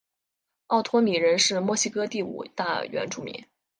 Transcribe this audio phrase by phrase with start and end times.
[0.65, 3.45] 奥托米人是墨西哥第五大原住民。